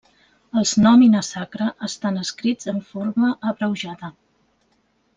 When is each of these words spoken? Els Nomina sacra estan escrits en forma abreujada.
Els 0.61 0.71
Nomina 0.85 1.21
sacra 1.27 1.69
estan 1.89 2.19
escrits 2.23 2.73
en 2.75 2.83
forma 2.91 3.33
abreujada. 3.53 4.15